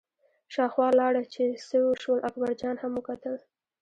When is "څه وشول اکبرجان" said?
1.67-2.75